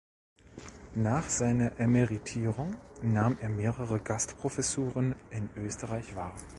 [0.95, 6.33] Nach seiner Emeritierung nahm er mehrere Gastprofessuren in Österreich wahr.